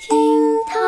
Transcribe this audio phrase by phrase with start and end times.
[0.00, 0.16] 厅
[0.66, 0.78] 堂，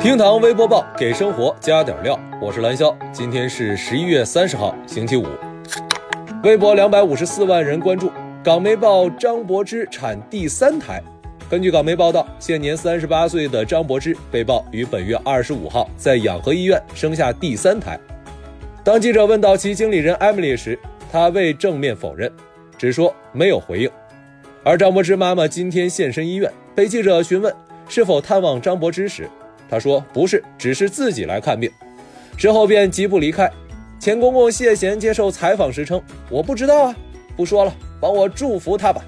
[0.00, 2.18] 厅堂微播报，给生活加点料。
[2.40, 5.24] 我是蓝霄，今天是十一月三十号，星期五。
[6.42, 8.10] 微博两百五十四万人关注，
[8.42, 11.00] 港媒报张柏芝产第三胎。
[11.48, 17.96] 根据港媒报道，现年三十八岁的张柏芝被曝于本月二十五号在养和医院生下第三胎。
[18.82, 20.76] 当记者问到其经理人 Emily 时，
[21.12, 22.32] 她未正面否认，
[22.76, 23.88] 只说没有回应。
[24.64, 27.52] 而张柏芝妈妈今天现身医院，被记者询问
[27.88, 29.28] 是否探望张柏芝时，
[29.68, 31.70] 她说不是，只是自己来看病。
[32.36, 33.50] 之后便疾步离开。
[33.98, 36.96] 前公公谢贤接受采访时称：“我不知道啊，
[37.36, 39.04] 不说了，帮我祝福他吧。”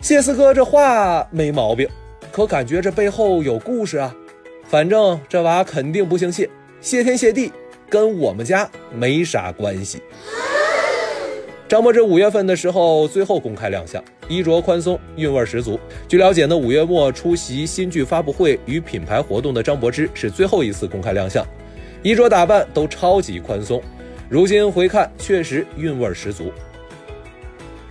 [0.00, 1.88] 谢四哥这话没毛病，
[2.30, 4.14] 可感觉这背后有故事啊。
[4.66, 6.48] 反正这娃肯定不姓谢，
[6.80, 7.52] 谢天谢地。
[7.88, 10.02] 跟我们家没啥关系。
[11.66, 15.80] 张柏芝五月份的时候最后公开亮相，衣着宽松，韵味十足。
[16.06, 21.44] 据了解呢，五月末出席新剧发布会与品牌活动的张柏芝是最后一次公开亮相，
[22.02, 23.82] 衣着打扮都超级宽松。
[24.28, 26.52] 如今回看，确实韵味十足。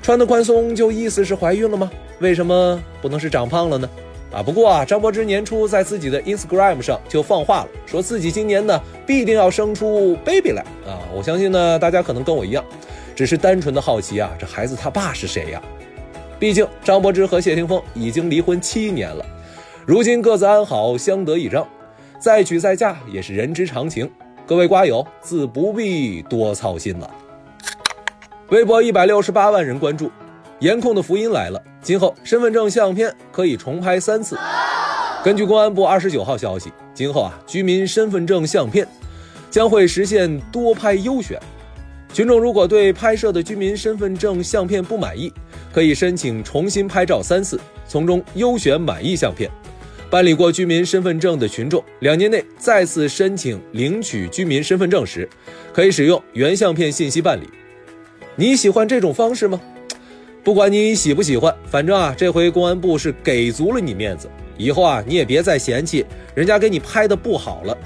[0.02, 1.92] 穿的宽松就意思是怀孕了吗？
[2.20, 3.90] 为什么不能是长胖了呢？
[4.32, 11.00] 啊，不过啊，张柏芝年初在自己的 Instagram 上就放话了，说自己今年呢必定要生出 baby 来啊！
[11.16, 12.64] 我相信呢，大家可能跟我一样，
[13.16, 15.62] 只是单纯的好奇啊，这孩子他爸是谁呀？
[16.40, 19.26] 毕竟张柏芝和谢霆锋已经离婚七年了，
[19.86, 21.68] 如今各自安好，相得益彰，
[22.20, 24.10] 再娶再嫁也是人之常情。
[24.46, 27.12] 各位瓜友自不必多操心了。
[28.50, 30.12] 微博一百六十八万人关注。
[30.60, 34.36] 严控的福音来了，今后身份证相片可以重拍三次。
[35.24, 38.88] 根据公安部二十九号消息，今后啊，居民身份证相片
[39.52, 41.40] 将会实现多拍优选。
[42.12, 45.32] 群众如果对拍摄的居民身份证相片不满意，
[45.74, 49.50] 可以申请重新拍照三次，从中优选满意相片。
[50.10, 55.28] 办理过居民身份证的群众，两年内再次申请领取居民身份证时，
[55.74, 57.50] 可以使用原相片信息办理。
[58.36, 59.60] 你喜欢这种方式吗？
[60.46, 64.30] 不管你喜不喜欢，反正啊，这回公安部是给足了你面子。
[64.58, 67.78] 以后啊，你也别再嫌弃人家给你拍的不好了，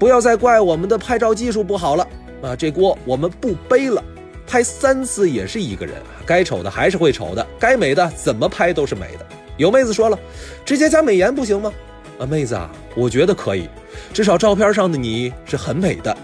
[0.00, 2.06] 不要再怪我们的拍照技术不好了
[2.42, 2.56] 啊！
[2.56, 4.02] 这锅我们不背了。
[4.46, 5.94] 拍三次也是一个人，
[6.26, 9.26] 该丑的还是会丑的，该美的怎么拍都是美的。
[9.56, 10.18] 有妹子说了，
[10.64, 11.72] 直接加美颜不行吗？
[12.18, 13.68] 啊，妹子啊，我觉得可以，
[14.12, 16.16] 至少照片上的你是很美的。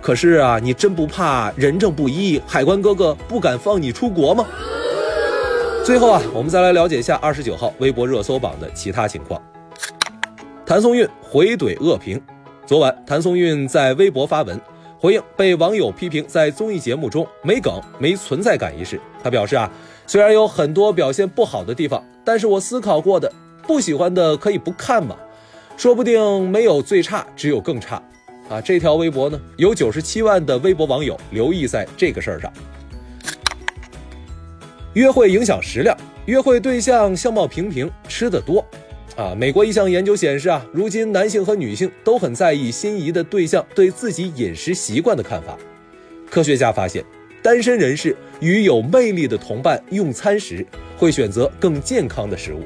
[0.00, 4.46] 可是啊，你真不怕人证不一，海关哥哥不敢放你出国吗？
[5.84, 9.40] 最后啊，我们再来了解一下二十九号微博热搜榜的其他情况。
[10.66, 12.20] 谭松韵回怼恶评。
[12.66, 14.60] 昨晚，谭松韵在微博发文
[15.00, 19.00] 回应被网友批评在综艺节目中没梗、没存在感一事。
[19.22, 19.70] 他表示啊，
[20.06, 23.32] 虽然有很多表现不好的地方，但是我思考过的，
[23.66, 25.16] 不喜欢的可以不看嘛，
[25.76, 28.02] 说不定没有最差，只有更差。
[28.48, 32.52] 啊，这条微博呢，有九十七万的微博网友留意在这个事儿上。
[34.94, 38.64] 约会影响食量，约会对象相貌平平，吃的多，
[39.18, 39.34] 啊！
[39.36, 45.58] 美国一项研究显示啊，如今男性和女性都很在意心仪的对象对自己饮食习惯的看法。
[46.30, 47.04] 科学家发现，
[47.42, 50.64] 单身人士与有魅力的同伴用餐时，
[50.96, 52.62] 会选择更健康的食物，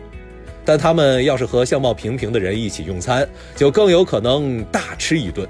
[0.62, 3.26] 但他们要是和相貌平平的人一起用餐，
[3.56, 5.48] 就更有可能大吃一顿。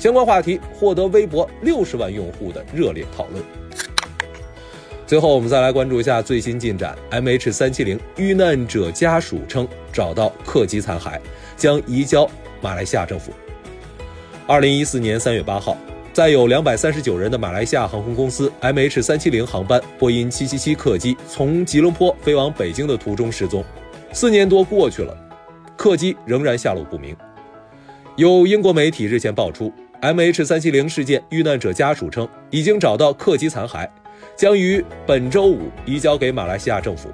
[0.00, 3.40] 相关话题获得微博六十万用户的热烈讨论。
[5.10, 6.96] 最后，我们再来关注一下最新进展。
[7.10, 11.18] M H 三七零遇难者家属称找到客机残骸，
[11.56, 13.32] 将移交马来西亚政府。
[14.46, 15.76] 二零一四年三月八号，
[16.12, 23.64] 载有两百三十九人的马来西亚航空公司 M H 三七零航班波音七七七客机从吉隆坡飞往北京的途中失踪。
[24.12, 25.12] 四年多过去了，
[25.76, 27.16] 客机仍然下落不明。
[28.14, 29.72] 有英国媒体日前爆出
[30.02, 33.88] ，M H 三七零事件遇难者家属称已经找到客机残骸。
[34.36, 37.10] 将于本周五移交给马来西亚政府。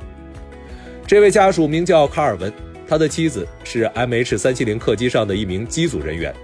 [1.07, 2.53] 这位家属名叫卡尔文，
[2.89, 6.35] 他的妻子是 MH 三七零客机上的一名机组人员。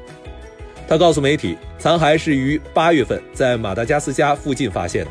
[0.89, 5.11] 他告诉媒体，残骸是于八月份在马达加斯加附近发现的。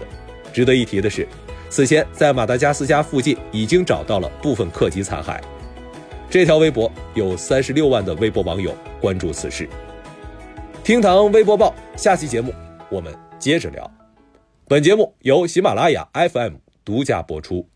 [0.53, 1.27] 值得一提的是，
[1.69, 5.39] 此前在马达加斯加附近已经找到了部分客机残骸。
[6.29, 9.67] 这条微博有三十六万的微博网友关注此事。
[10.83, 12.53] 厅堂微博报，下期节目
[12.89, 14.00] 我们接着聊。
[14.71, 16.53] 本节目由喜马拉雅 FM
[16.85, 17.67] 独家播出。